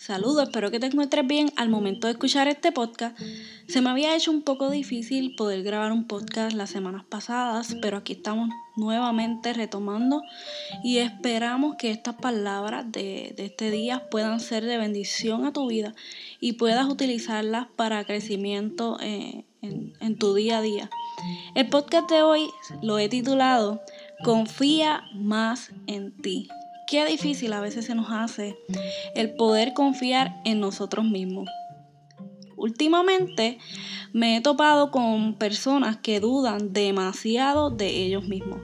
Saludos, 0.00 0.44
espero 0.44 0.70
que 0.70 0.80
te 0.80 0.86
encuentres 0.86 1.26
bien 1.26 1.52
al 1.56 1.68
momento 1.68 2.06
de 2.06 2.14
escuchar 2.14 2.48
este 2.48 2.72
podcast. 2.72 3.20
Se 3.68 3.82
me 3.82 3.90
había 3.90 4.16
hecho 4.16 4.30
un 4.30 4.40
poco 4.40 4.70
difícil 4.70 5.34
poder 5.36 5.62
grabar 5.62 5.92
un 5.92 6.06
podcast 6.06 6.56
las 6.56 6.70
semanas 6.70 7.04
pasadas, 7.04 7.76
pero 7.82 7.98
aquí 7.98 8.14
estamos 8.14 8.48
nuevamente 8.76 9.52
retomando 9.52 10.22
y 10.82 10.96
esperamos 10.96 11.76
que 11.76 11.90
estas 11.90 12.14
palabras 12.14 12.90
de, 12.90 13.34
este 13.36 13.70
día 13.70 14.08
puedan 14.08 14.40
ser 14.40 14.64
de 14.64 14.78
bendición 14.78 15.44
a 15.44 15.52
tu 15.52 15.68
vida 15.68 15.94
y 16.40 16.54
puedas 16.54 16.88
utilizarlas 16.88 17.66
para 17.76 18.02
crecimiento 18.04 18.96
eh, 19.02 19.44
en, 19.60 19.92
en 20.00 20.16
tu 20.16 20.32
día 20.32 20.58
a 20.58 20.62
día. 20.62 20.90
El 21.54 21.68
podcast 21.68 22.10
de 22.10 22.22
hoy 22.22 22.48
lo 22.80 22.98
he 22.98 23.10
titulado 23.10 23.82
Confía 24.24 25.02
más 25.12 25.72
en 25.86 26.12
ti 26.22 26.48
qué 26.90 27.06
difícil 27.06 27.52
a 27.52 27.60
veces 27.60 27.86
se 27.86 27.94
nos 27.94 28.10
hace 28.10 28.58
el 29.14 29.32
poder 29.34 29.74
confiar 29.74 30.40
en 30.44 30.58
nosotros 30.58 31.04
mismos. 31.04 31.48
Últimamente 32.56 33.58
me 34.12 34.36
he 34.36 34.40
topado 34.40 34.90
con 34.90 35.34
personas 35.34 35.98
que 35.98 36.18
dudan 36.18 36.72
demasiado 36.72 37.70
de 37.70 38.02
ellos 38.02 38.26
mismos. 38.26 38.60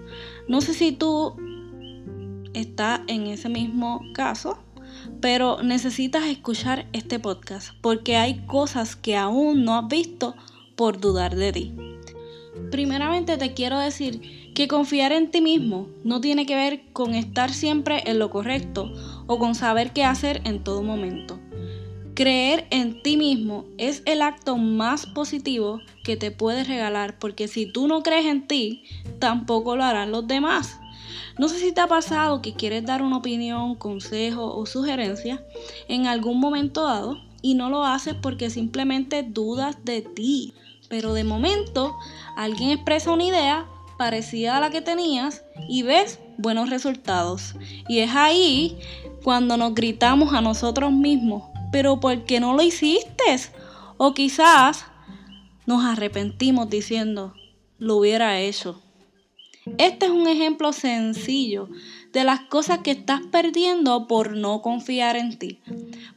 No 0.48 0.60
sé 0.60 0.74
si 0.74 0.90
tú 0.90 1.36
estás 2.52 3.00
en 3.06 3.28
ese 3.28 3.48
mismo 3.48 4.02
caso, 4.12 4.58
pero 5.20 5.62
necesitas 5.62 6.24
escuchar 6.24 6.88
este 6.92 7.20
podcast 7.20 7.70
porque 7.80 8.16
hay 8.16 8.44
cosas 8.46 8.96
que 8.96 9.16
aún 9.16 9.64
no 9.64 9.78
has 9.78 9.86
visto 9.86 10.34
por 10.74 11.00
dudar 11.00 11.36
de 11.36 11.52
ti. 11.52 11.85
Primeramente 12.70 13.36
te 13.36 13.54
quiero 13.54 13.78
decir 13.78 14.52
que 14.54 14.68
confiar 14.68 15.12
en 15.12 15.30
ti 15.30 15.40
mismo 15.40 15.88
no 16.02 16.20
tiene 16.20 16.46
que 16.46 16.56
ver 16.56 16.82
con 16.92 17.14
estar 17.14 17.52
siempre 17.52 18.02
en 18.06 18.18
lo 18.18 18.30
correcto 18.30 18.92
o 19.26 19.38
con 19.38 19.54
saber 19.54 19.92
qué 19.92 20.04
hacer 20.04 20.40
en 20.44 20.64
todo 20.64 20.82
momento. 20.82 21.38
Creer 22.14 22.66
en 22.70 23.02
ti 23.02 23.18
mismo 23.18 23.66
es 23.76 24.02
el 24.06 24.22
acto 24.22 24.56
más 24.56 25.04
positivo 25.06 25.80
que 26.02 26.16
te 26.16 26.30
puedes 26.30 26.66
regalar 26.66 27.18
porque 27.18 27.46
si 27.46 27.66
tú 27.66 27.88
no 27.88 28.02
crees 28.02 28.24
en 28.24 28.46
ti, 28.46 28.84
tampoco 29.18 29.76
lo 29.76 29.84
harán 29.84 30.12
los 30.12 30.26
demás. 30.26 30.78
No 31.38 31.48
sé 31.48 31.58
si 31.58 31.72
te 31.72 31.82
ha 31.82 31.86
pasado 31.86 32.40
que 32.40 32.54
quieres 32.54 32.86
dar 32.86 33.02
una 33.02 33.18
opinión, 33.18 33.74
consejo 33.74 34.56
o 34.56 34.64
sugerencia 34.64 35.44
en 35.88 36.06
algún 36.06 36.40
momento 36.40 36.84
dado 36.84 37.18
y 37.42 37.54
no 37.54 37.68
lo 37.68 37.84
haces 37.84 38.14
porque 38.14 38.48
simplemente 38.48 39.22
dudas 39.22 39.84
de 39.84 40.00
ti. 40.00 40.54
Pero 40.88 41.14
de 41.14 41.24
momento 41.24 41.96
alguien 42.36 42.70
expresa 42.70 43.12
una 43.12 43.24
idea 43.24 43.66
parecida 43.96 44.56
a 44.56 44.60
la 44.60 44.70
que 44.70 44.82
tenías 44.82 45.42
y 45.68 45.82
ves 45.82 46.18
buenos 46.38 46.70
resultados. 46.70 47.54
Y 47.88 48.00
es 48.00 48.14
ahí 48.14 48.78
cuando 49.22 49.56
nos 49.56 49.74
gritamos 49.74 50.34
a 50.34 50.40
nosotros 50.40 50.92
mismos, 50.92 51.44
pero 51.72 51.98
¿por 52.00 52.24
qué 52.24 52.40
no 52.40 52.54
lo 52.54 52.62
hiciste? 52.62 53.40
O 53.96 54.14
quizás 54.14 54.84
nos 55.66 55.84
arrepentimos 55.84 56.68
diciendo, 56.70 57.34
lo 57.78 57.96
hubiera 57.96 58.38
hecho. 58.38 58.80
Este 59.78 60.06
es 60.06 60.12
un 60.12 60.28
ejemplo 60.28 60.72
sencillo 60.72 61.68
de 62.12 62.22
las 62.22 62.40
cosas 62.40 62.78
que 62.78 62.92
estás 62.92 63.20
perdiendo 63.32 64.06
por 64.06 64.36
no 64.36 64.62
confiar 64.62 65.16
en 65.16 65.38
ti. 65.38 65.60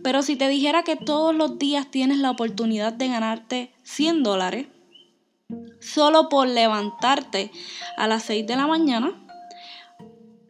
Pero 0.04 0.22
si 0.22 0.36
te 0.36 0.48
dijera 0.48 0.84
que 0.84 0.96
todos 0.96 1.36
los 1.36 1.58
días 1.58 1.90
tienes 1.90 2.20
la 2.20 2.30
oportunidad 2.30 2.94
de 2.94 3.08
ganarte 3.08 3.74
100 3.84 4.22
dólares, 4.22 4.68
solo 5.80 6.30
por 6.30 6.48
levantarte 6.48 7.52
a 7.98 8.08
las 8.08 8.24
6 8.24 8.46
de 8.46 8.56
la 8.56 8.68
mañana, 8.68 9.20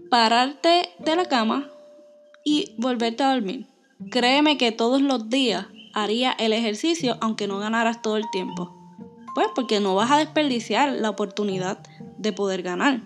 pararte 0.09 0.89
de 1.00 1.16
la 1.16 1.25
cama 1.25 1.69
y 2.44 2.73
volverte 2.78 3.23
a 3.23 3.34
dormir. 3.34 3.66
Créeme 4.11 4.58
que 4.58 4.73
todos 4.73 5.02
los 5.02 5.30
días 5.30 5.67
haría 5.94 6.31
el 6.34 6.52
ejercicio 6.52 7.17
aunque 7.22 7.47
no 7.47 7.59
ganaras 7.59 8.02
todo 8.02 8.17
el 8.17 8.29
tiempo. 8.29 8.75
Pues 9.35 9.47
porque 9.56 9.79
no 9.79 9.96
vas 9.96 10.12
a 10.12 10.18
desperdiciar 10.18 10.91
la 10.91 11.09
oportunidad 11.09 11.79
de 12.19 12.34
poder 12.34 12.62
ganar. 12.62 13.02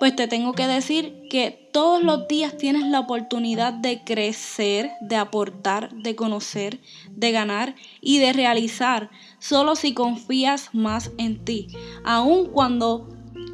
Pues 0.00 0.16
te 0.16 0.26
tengo 0.26 0.52
que 0.52 0.66
decir 0.66 1.28
que 1.30 1.68
todos 1.72 2.02
los 2.02 2.26
días 2.26 2.56
tienes 2.56 2.88
la 2.88 2.98
oportunidad 2.98 3.72
de 3.72 4.02
crecer, 4.02 4.90
de 5.00 5.14
aportar, 5.14 5.94
de 5.94 6.16
conocer, 6.16 6.80
de 7.10 7.30
ganar 7.30 7.76
y 8.00 8.18
de 8.18 8.32
realizar, 8.32 9.10
solo 9.38 9.76
si 9.76 9.94
confías 9.94 10.70
más 10.72 11.12
en 11.18 11.44
ti. 11.44 11.68
Aun 12.04 12.46
cuando 12.46 13.08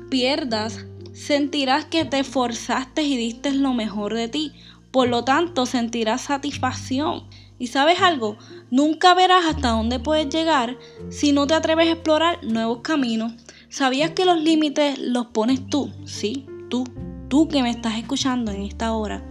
pierdas, 0.08 0.86
sentirás 1.12 1.84
que 1.84 2.06
te 2.06 2.20
esforzaste 2.20 3.02
y 3.02 3.16
diste 3.16 3.52
lo 3.52 3.74
mejor 3.74 4.14
de 4.14 4.28
ti. 4.28 4.52
Por 4.90 5.08
lo 5.08 5.24
tanto, 5.24 5.66
sentirás 5.66 6.22
satisfacción. 6.22 7.24
¿Y 7.58 7.66
sabes 7.66 8.00
algo? 8.00 8.38
Nunca 8.70 9.14
verás 9.14 9.44
hasta 9.44 9.70
dónde 9.70 9.98
puedes 9.98 10.28
llegar 10.28 10.78
si 11.10 11.32
no 11.32 11.46
te 11.46 11.54
atreves 11.54 11.88
a 11.88 11.92
explorar 11.92 12.42
nuevos 12.42 12.80
caminos. 12.80 13.32
¿Sabías 13.70 14.12
que 14.12 14.24
los 14.24 14.40
límites 14.40 14.98
los 14.98 15.26
pones 15.26 15.66
tú? 15.68 15.92
Sí, 16.06 16.46
tú. 16.70 16.84
Tú 17.28 17.48
que 17.48 17.62
me 17.62 17.68
estás 17.68 17.98
escuchando 17.98 18.50
en 18.50 18.62
esta 18.62 18.94
hora 18.94 19.22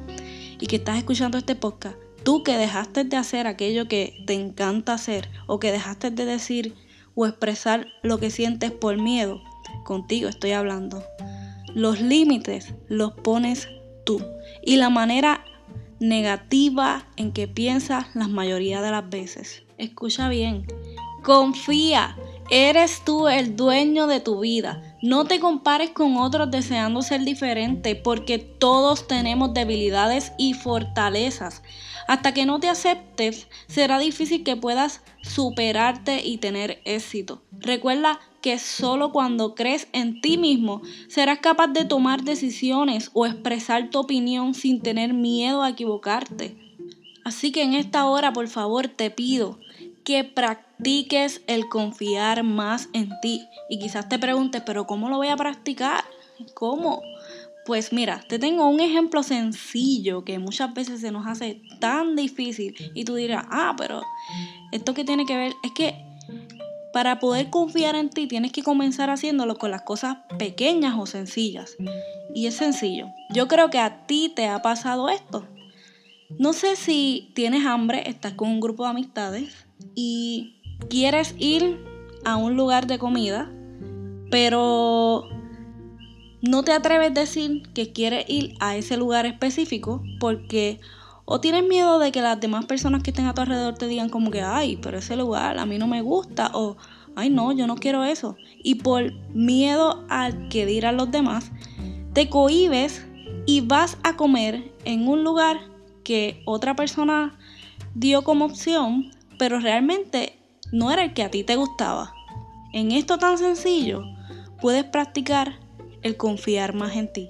y 0.60 0.68
que 0.68 0.76
estás 0.76 0.98
escuchando 0.98 1.40
este 1.40 1.56
podcast. 1.56 1.98
Tú 2.24 2.44
que 2.44 2.56
dejaste 2.56 3.04
de 3.04 3.18
hacer 3.18 3.48
aquello 3.48 3.88
que 3.88 4.24
te 4.28 4.36
encanta 4.36 4.94
hacer 4.94 5.30
o 5.48 5.60
que 5.60 5.72
dejaste 5.72 6.12
de 6.12 6.26
decir 6.26 6.76
o 7.16 7.26
expresar 7.26 7.88
lo 8.04 8.20
que 8.20 8.30
sientes 8.30 8.72
por 8.72 8.98
miedo. 8.98 9.42
Contigo 9.84 10.30
estoy 10.30 10.52
hablando. 10.52 11.04
Los 11.74 12.00
límites 12.00 12.76
los 12.88 13.14
pones 13.14 13.68
tú. 14.06 14.24
Y 14.62 14.76
la 14.76 14.92
manera 14.92 15.44
negativa 16.00 17.08
en 17.16 17.32
que 17.32 17.48
piensas 17.48 18.06
la 18.14 18.28
mayoría 18.28 18.84
de 18.84 18.92
las 18.92 19.10
veces. 19.10 19.64
Escucha 19.80 20.30
bien. 20.30 20.68
Confía 21.24 22.16
Eres 22.50 23.02
tú 23.04 23.28
el 23.28 23.58
dueño 23.58 24.08
de 24.08 24.22
tu 24.22 24.40
vida. 24.40 24.82
No 25.02 25.26
te 25.26 25.42
compares 25.42 25.90
con 25.90 26.16
otros 26.16 26.50
deseando 26.50 27.02
ser 27.02 27.26
diferente 27.26 27.96
porque 27.96 28.40
todos 28.40 29.06
tenemos 29.06 29.54
debilidades 29.54 30.32
y 30.38 30.54
fortalezas. 30.54 31.62
Hasta 32.08 32.34
que 32.34 32.46
no 32.46 32.62
te 32.62 32.70
aceptes, 32.70 33.50
será 33.68 34.00
difícil 34.00 34.46
que 34.46 34.56
puedas 34.56 35.02
superarte 35.22 36.26
y 36.26 36.38
tener 36.38 36.82
éxito. 36.86 37.42
Recuerda 37.52 38.22
que 38.42 38.60
solo 38.60 39.12
cuando 39.12 39.54
crees 39.54 39.90
en 39.92 40.22
ti 40.22 40.38
mismo 40.38 40.82
serás 41.10 41.40
capaz 41.40 41.68
de 41.68 41.84
tomar 41.84 42.24
decisiones 42.24 43.12
o 43.14 43.26
expresar 43.26 43.90
tu 43.90 44.00
opinión 44.00 44.54
sin 44.54 44.82
tener 44.82 45.14
miedo 45.14 45.64
a 45.64 45.70
equivocarte. 45.72 46.56
Así 47.26 47.52
que 47.52 47.64
en 47.64 47.74
esta 47.74 48.06
hora, 48.06 48.32
por 48.32 48.48
favor, 48.48 48.88
te 48.88 49.12
pido 49.12 49.60
que 50.08 50.24
practiques 50.24 51.42
el 51.48 51.68
confiar 51.68 52.44
más 52.44 52.88
en 52.94 53.10
ti. 53.20 53.46
Y 53.68 53.78
quizás 53.78 54.08
te 54.08 54.18
preguntes, 54.18 54.62
pero 54.66 54.88
¿cómo 54.88 55.10
lo 55.10 55.18
voy 55.18 55.28
a 55.28 55.36
practicar? 55.36 56.06
¿Cómo? 56.54 57.02
Pues 57.66 57.92
mira, 57.92 58.24
te 58.30 58.40
tengo 58.40 58.70
un 58.70 58.80
ejemplo 58.80 59.22
sencillo 59.22 60.24
que 60.24 60.40
muchas 60.40 60.74
veces 60.74 61.02
se 61.02 61.12
nos 61.12 61.28
hace 61.28 61.62
tan 61.82 62.16
difícil 62.16 62.74
y 62.94 63.04
tú 63.04 63.16
dirás, 63.16 63.44
ah, 63.50 63.76
pero 63.78 64.02
esto 64.72 64.94
que 64.94 65.04
tiene 65.04 65.26
que 65.26 65.36
ver 65.36 65.52
es 65.62 65.74
que 65.74 65.94
para 66.94 67.20
poder 67.20 67.50
confiar 67.50 67.98
en 67.98 68.10
ti 68.10 68.28
tienes 68.28 68.54
que 68.54 68.64
comenzar 68.64 69.10
haciéndolo 69.10 69.58
con 69.58 69.72
las 69.72 69.82
cosas 69.82 70.20
pequeñas 70.40 70.96
o 70.98 71.06
sencillas. 71.06 71.76
Y 72.34 72.48
es 72.48 72.56
sencillo. 72.56 73.08
Yo 73.34 73.50
creo 73.50 73.70
que 73.70 73.80
a 73.80 74.06
ti 74.08 74.32
te 74.34 74.48
ha 74.48 74.62
pasado 74.62 75.10
esto. 75.10 75.46
No 76.40 76.54
sé 76.54 76.78
si 76.78 77.30
tienes 77.36 77.66
hambre, 77.66 78.10
estás 78.10 78.36
con 78.36 78.48
un 78.48 78.62
grupo 78.62 78.84
de 78.84 78.92
amistades 78.92 79.67
y 79.96 80.56
quieres 80.90 81.36
ir 81.38 81.84
a 82.26 82.36
un 82.36 82.56
lugar 82.56 82.88
de 82.88 83.00
comida, 83.00 83.52
pero 84.30 85.28
no 86.42 86.64
te 86.64 86.72
atreves 86.72 87.12
a 87.12 87.14
decir 87.14 87.64
que 87.74 87.92
quieres 87.92 88.26
ir 88.28 88.56
a 88.60 88.76
ese 88.76 88.98
lugar 88.98 89.26
específico 89.26 90.04
porque 90.20 90.80
o 91.26 91.42
tienes 91.42 91.68
miedo 91.68 92.00
de 92.00 92.12
que 92.14 92.22
las 92.22 92.40
demás 92.40 92.66
personas 92.66 93.04
que 93.04 93.10
estén 93.10 93.26
a 93.26 93.34
tu 93.34 93.42
alrededor 93.42 93.74
te 93.74 93.88
digan 93.88 94.08
como 94.08 94.32
que, 94.32 94.42
ay, 94.42 94.78
pero 94.82 94.98
ese 94.98 95.18
lugar 95.18 95.58
a 95.58 95.66
mí 95.66 95.78
no 95.78 95.86
me 95.86 96.02
gusta 96.02 96.52
o, 96.54 96.78
ay, 97.18 97.30
no, 97.30 97.52
yo 97.52 97.68
no 97.68 97.76
quiero 97.76 98.06
eso. 98.06 98.38
Y 98.64 98.76
por 98.76 99.12
miedo 99.34 100.06
al 100.08 100.48
que 100.48 100.66
dirán 100.66 100.96
los 100.96 101.12
demás, 101.12 101.52
te 102.14 102.30
cohibes 102.30 103.06
y 103.46 103.60
vas 103.60 103.98
a 104.04 104.16
comer 104.16 104.72
en 104.86 105.08
un 105.08 105.26
lugar 105.26 105.60
que 106.06 106.42
otra 106.46 106.78
persona 106.78 107.38
dio 107.94 108.24
como 108.24 108.46
opción 108.46 109.12
pero 109.38 109.60
realmente 109.60 110.38
no 110.72 110.92
era 110.92 111.04
el 111.04 111.14
que 111.14 111.24
a 111.24 111.32
ti 111.32 111.44
te 111.44 111.56
gustaba. 111.56 112.14
En 112.74 112.92
esto 112.92 113.18
tan 113.18 113.38
sencillo, 113.38 114.04
puedes 114.62 114.84
practicar 114.84 115.60
el 116.02 116.18
confiar 116.18 116.74
más 116.74 116.96
en 116.96 117.12
ti. 117.12 117.28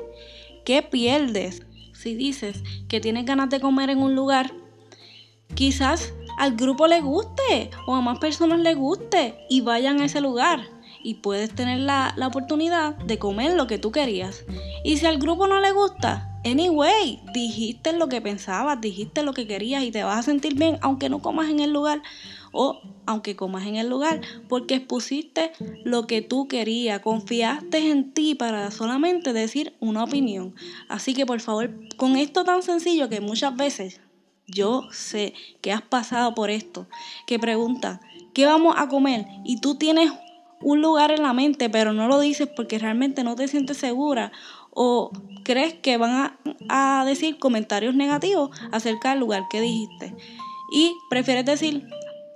¿Qué 0.66 0.82
pierdes 0.82 1.64
si 1.94 2.16
dices 2.16 2.64
que 2.88 3.00
tienes 3.00 3.26
ganas 3.26 3.50
de 3.50 3.60
comer 3.60 3.90
en 3.90 4.00
un 4.00 4.16
lugar? 4.16 4.52
Quizás 5.54 6.14
al 6.38 6.56
grupo 6.56 6.88
le 6.88 7.02
guste 7.02 7.72
o 7.88 7.96
a 7.96 8.02
más 8.02 8.20
personas 8.20 8.60
le 8.60 8.76
guste 8.76 9.46
y 9.50 9.62
vayan 9.62 10.02
a 10.02 10.06
ese 10.06 10.22
lugar 10.22 10.62
y 11.04 11.16
puedes 11.16 11.54
tener 11.56 11.80
la, 11.80 12.14
la, 12.18 12.28
oportunidad 12.28 12.96
de 12.98 13.18
comer 13.18 13.56
lo 13.56 13.68
que 13.68 13.78
tú 13.78 13.92
querías. 13.92 14.44
Y 14.84 14.98
si 14.98 15.06
al 15.06 15.20
grupo 15.20 15.48
no 15.48 15.60
le 15.62 15.72
gusta, 15.72 16.37
Anyway, 16.50 17.20
dijiste 17.34 17.92
lo 17.92 18.08
que 18.08 18.22
pensabas, 18.22 18.80
dijiste 18.80 19.22
lo 19.22 19.34
que 19.34 19.48
querías 19.48 19.84
y 19.84 19.92
te 19.92 20.04
vas 20.04 20.20
a 20.20 20.24
sentir 20.24 20.56
bien 20.56 20.78
aunque 20.82 21.10
no 21.10 21.20
comas 21.20 21.50
en 21.50 21.60
el 21.60 21.74
lugar 21.74 22.02
o 22.54 22.80
aunque 23.06 23.36
comas 23.36 23.68
en 23.68 23.76
el 23.76 23.90
lugar, 23.90 24.22
porque 24.48 24.76
expusiste 24.76 25.52
lo 25.84 26.08
que 26.08 26.22
tú 26.22 26.48
querías, 26.48 27.02
confiaste 27.02 27.92
en 27.92 28.14
ti 28.14 28.34
para 28.34 28.72
solamente 28.72 29.34
decir 29.34 29.74
una 29.82 30.06
opinión. 30.06 30.56
Así 30.88 31.14
que 31.14 31.26
por 31.26 31.42
favor, 31.42 31.74
con 31.98 32.16
esto 32.16 32.46
tan 32.46 32.64
sencillo 32.64 33.10
que 33.10 33.20
muchas 33.20 33.56
veces 33.56 34.00
yo 34.48 34.84
sé 34.92 35.34
que 35.62 35.74
has 35.74 35.82
pasado 35.82 36.34
por 36.34 36.50
esto, 36.50 36.88
que 37.26 37.40
pregunta, 37.40 38.00
¿qué 38.34 38.46
vamos 38.46 38.76
a 38.78 38.88
comer? 38.88 39.26
Y 39.44 39.60
tú 39.60 39.76
tienes 39.76 40.12
un 40.62 40.82
lugar 40.82 41.12
en 41.12 41.24
la 41.24 41.34
mente, 41.34 41.70
pero 41.70 41.94
no 41.94 42.08
lo 42.08 42.20
dices 42.20 42.48
porque 42.56 42.80
realmente 42.80 43.24
no 43.24 43.36
te 43.36 43.48
sientes 43.48 43.78
segura 43.78 44.32
o 44.80 45.12
crees 45.44 45.74
que 45.74 45.98
van 45.98 46.38
a, 46.70 47.04
decir 47.06 47.40
comentarios 47.40 47.96
negativos 47.96 48.52
acerca 48.72 49.10
del 49.10 49.20
lugar 49.20 49.44
que 49.50 49.62
dijiste. 49.62 50.14
Y 50.72 50.94
prefieres 51.10 51.46
decir 51.46 51.88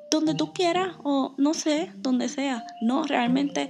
donde 0.09 0.33
tú 0.33 0.53
quieras 0.53 0.95
o 1.03 1.35
no 1.37 1.53
sé, 1.53 1.91
donde 1.97 2.29
sea. 2.29 2.63
No, 2.81 3.03
realmente 3.03 3.69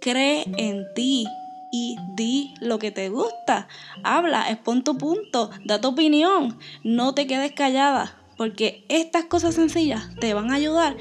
cree 0.00 0.44
en 0.58 0.84
ti 0.94 1.26
y 1.72 1.96
di 2.14 2.52
lo 2.60 2.78
que 2.78 2.90
te 2.90 3.08
gusta. 3.08 3.66
Habla, 4.02 4.50
expon 4.50 4.84
tu 4.84 4.98
punto, 4.98 5.50
da 5.64 5.80
tu 5.80 5.88
opinión. 5.88 6.58
No 6.84 7.14
te 7.14 7.26
quedes 7.26 7.52
callada, 7.52 8.14
porque 8.36 8.84
estas 8.90 9.24
cosas 9.24 9.54
sencillas 9.54 10.10
te 10.20 10.34
van 10.34 10.50
a 10.50 10.56
ayudar 10.56 10.96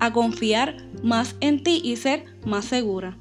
a 0.00 0.12
confiar 0.12 0.76
más 1.02 1.36
en 1.40 1.62
ti 1.62 1.80
y 1.82 1.96
ser 1.96 2.24
más 2.44 2.64
segura. 2.64 3.16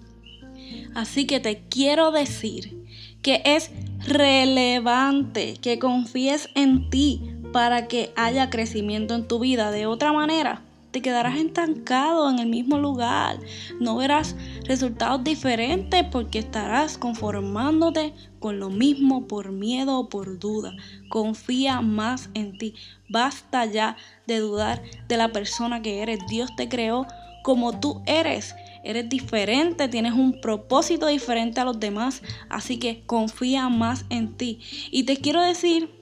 Así 0.96 1.26
que 1.26 1.40
te 1.40 1.64
quiero 1.70 2.12
decir 2.12 2.78
que 3.22 3.42
es 3.46 3.72
relevante 4.08 5.56
que 5.62 5.80
confíes 5.80 6.50
en 6.56 6.90
ti 6.90 7.22
para 7.52 7.88
que 7.88 8.12
haya 8.16 8.50
crecimiento 8.50 9.16
en 9.16 9.28
tu 9.28 9.40
vida. 9.40 9.72
De 9.72 9.86
otra 9.86 10.14
manera, 10.14 10.64
te 10.92 11.02
quedarás 11.02 11.38
estancado 11.38 12.30
en 12.30 12.40
el 12.40 12.48
mismo 12.48 12.78
lugar. 12.78 13.40
No 13.80 13.98
verás 13.98 14.36
resultados 14.64 15.24
diferentes 15.24 16.04
porque 16.12 16.40
estarás 16.40 16.98
conformándote 16.98 18.14
con 18.40 18.60
lo 18.60 18.70
mismo 18.70 19.28
por 19.28 19.52
miedo 19.52 20.00
o 20.00 20.10
por 20.10 20.40
duda. 20.40 20.74
Confía 21.10 21.82
más 21.82 22.30
en 22.34 22.58
ti. 22.58 22.74
Basta 23.10 23.66
ya 23.66 23.98
de 24.26 24.40
dudar 24.40 24.82
de 25.08 25.18
la 25.18 25.32
persona 25.32 25.82
que 25.82 26.02
eres. 26.02 26.20
Dios 26.30 26.50
te 26.56 26.70
creó 26.70 27.06
como 27.44 27.80
tú 27.80 28.02
eres 28.06 28.56
eres 28.88 29.10
diferente, 29.10 29.90
tienes 29.90 30.14
un 30.14 30.40
propósito 30.40 31.08
diferente 31.08 31.60
a 31.60 31.66
los 31.66 31.78
demás, 31.78 32.22
así 32.48 32.78
que 32.78 33.04
confía 33.06 33.68
más 33.68 34.06
en 34.10 34.38
ti. 34.38 34.62
Y 34.92 35.04
te 35.04 35.18
quiero 35.18 35.42
decir, 35.42 35.97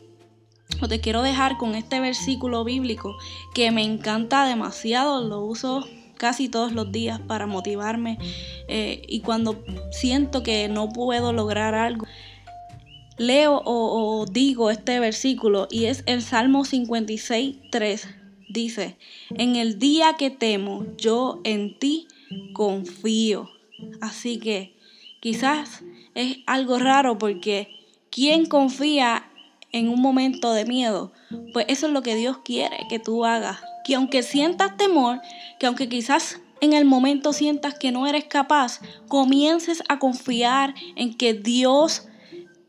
o 0.81 0.87
te 0.87 0.99
quiero 0.99 1.21
dejar 1.21 1.57
con 1.57 1.75
este 1.75 1.99
versículo 1.99 2.63
bíblico 2.63 3.15
que 3.53 3.71
me 3.71 3.83
encanta 3.83 4.45
demasiado, 4.45 5.23
lo 5.27 5.41
uso 5.41 5.87
casi 6.17 6.49
todos 6.49 6.71
los 6.71 6.91
días 6.91 7.19
para 7.19 7.45
motivarme 7.45 8.17
eh, 8.67 9.01
y 9.07 9.19
cuando 9.21 9.63
siento 9.91 10.43
que 10.43 10.67
no 10.67 10.89
puedo 10.89 11.33
lograr 11.33 11.75
algo, 11.75 12.05
leo 13.17 13.61
o, 13.65 14.21
o 14.21 14.25
digo 14.25 14.69
este 14.69 14.99
versículo 14.99 15.67
y 15.69 15.85
es 15.85 16.03
el 16.05 16.21
Salmo 16.21 16.65
56, 16.65 17.57
3. 17.71 18.07
Dice, 18.47 18.97
en 19.31 19.55
el 19.55 19.79
día 19.79 20.15
que 20.17 20.29
temo, 20.29 20.85
yo 20.97 21.41
en 21.43 21.77
ti 21.77 22.07
confío. 22.53 23.49
Así 24.01 24.37
que 24.39 24.75
quizás 25.19 25.83
es 26.13 26.37
algo 26.45 26.79
raro 26.79 27.17
porque 27.17 27.69
¿quién 28.09 28.45
confía 28.45 29.29
en 29.75 29.89
un 29.89 30.01
momento 30.01 30.53
de 30.53 30.65
miedo? 30.65 31.11
Pues 31.53 31.65
eso 31.67 31.87
es 31.87 31.93
lo 31.93 32.01
que 32.01 32.15
Dios 32.15 32.37
quiere 32.45 32.77
que 32.89 32.97
tú 32.97 33.25
hagas. 33.25 33.59
Que 33.83 33.95
aunque 33.95 34.23
sientas 34.23 34.77
temor, 34.77 35.21
que 35.59 35.67
aunque 35.67 35.89
quizás 35.89 36.39
en 36.61 36.71
el 36.71 36.85
momento 36.85 37.33
sientas 37.33 37.77
que 37.77 37.91
no 37.91 38.07
eres 38.07 38.23
capaz, 38.23 38.79
comiences 39.09 39.83
a 39.89 39.99
confiar 39.99 40.73
en 40.95 41.13
que 41.13 41.33
Dios 41.33 42.07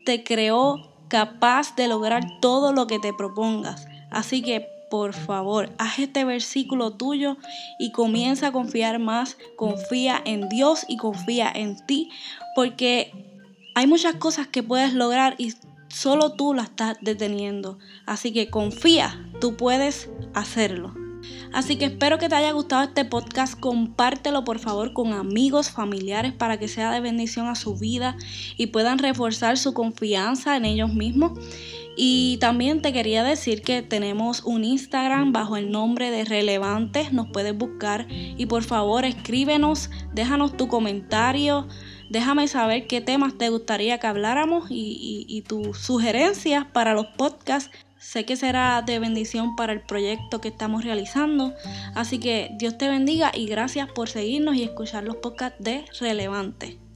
te 0.05 0.23
creó 0.23 0.91
capaz 1.07 1.75
de 1.77 1.87
lograr 1.87 2.39
todo 2.41 2.73
lo 2.73 2.87
que 2.87 2.99
te 2.99 3.13
propongas. 3.13 3.87
Así 4.11 4.41
que 4.41 4.67
por 4.89 5.13
favor, 5.13 5.69
haz 5.77 5.99
este 5.99 6.25
versículo 6.25 6.91
tuyo 6.91 7.37
y 7.79 7.91
comienza 7.91 8.47
a 8.47 8.51
confiar 8.51 8.99
más. 8.99 9.37
Confía 9.55 10.21
en 10.25 10.49
Dios 10.49 10.85
y 10.87 10.97
confía 10.97 11.51
en 11.53 11.77
ti, 11.85 12.09
porque 12.55 13.11
hay 13.75 13.87
muchas 13.87 14.15
cosas 14.15 14.47
que 14.47 14.63
puedes 14.63 14.93
lograr 14.93 15.35
y 15.37 15.53
solo 15.97 16.33
tú 16.33 16.53
las 16.53 16.69
estás 16.69 16.97
deteniendo. 17.01 17.79
Así 18.05 18.31
que 18.31 18.49
confía, 18.49 19.29
tú 19.41 19.57
puedes 19.57 20.09
hacerlo. 20.33 20.93
Así 21.51 21.77
que 21.77 21.85
espero 21.85 22.19
que 22.19 22.29
te 22.29 22.35
haya 22.35 22.51
gustado 22.51 22.83
este 22.83 23.03
podcast. 23.03 23.59
Compártelo 23.59 24.43
por 24.43 24.59
favor 24.59 24.93
con 24.93 25.13
amigos, 25.13 25.71
familiares 25.71 26.33
para 26.33 26.59
que 26.59 26.67
sea 26.67 26.91
de 26.91 26.99
bendición 26.99 27.47
a 27.47 27.55
su 27.55 27.75
vida 27.75 28.15
y 28.57 28.67
puedan 28.67 28.99
reforzar 28.99 29.57
su 29.57 29.73
confianza 29.73 30.55
en 30.55 30.65
ellos 30.65 30.93
mismos. 30.93 31.31
Y 31.99 32.37
también 32.37 32.83
te 32.83 32.93
quería 32.93 33.23
decir 33.23 33.63
que 33.63 33.81
tenemos 33.81 34.43
un 34.45 34.63
Instagram 34.63 35.33
bajo 35.33 35.57
el 35.57 35.71
nombre 35.71 36.11
de 36.11 36.25
Relevantes, 36.25 37.11
nos 37.11 37.27
puedes 37.31 37.57
buscar 37.57 38.05
y 38.09 38.45
por 38.45 38.63
favor 38.63 39.03
escríbenos, 39.03 39.89
déjanos 40.13 40.55
tu 40.55 40.67
comentario, 40.67 41.67
déjame 42.09 42.47
saber 42.47 42.87
qué 42.87 43.01
temas 43.01 43.37
te 43.37 43.49
gustaría 43.49 43.99
que 43.99 44.07
habláramos 44.07 44.67
y, 44.69 45.43
tus 45.47 45.77
sugerencias 45.77 46.65
para 46.65 46.93
los 46.93 47.07
podcasts. 47.07 47.71
Sé 47.99 48.25
que 48.25 48.35
será 48.35 48.83
de 48.85 48.99
bendición 48.99 49.55
para 49.55 49.73
el 49.73 49.81
proyecto 49.81 50.39
que 50.39 50.49
estamos 50.49 50.83
realizando. 50.83 51.53
Así 51.95 52.19
que 52.19 52.51
Dios 52.57 52.77
te 52.77 52.89
bendiga 52.89 53.31
y 53.33 53.47
gracias 53.47 53.89
por 53.91 54.09
seguirnos 54.09 54.55
y 54.55 54.63
escuchar 54.63 55.03
los 55.03 55.17
podcasts 55.17 55.63
de 55.63 55.85
Relevante. 55.99 56.86